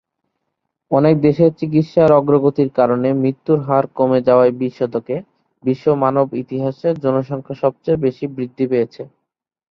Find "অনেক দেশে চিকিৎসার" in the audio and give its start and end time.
0.91-2.09